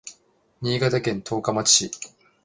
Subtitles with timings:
[0.63, 1.91] 新潟県十日町市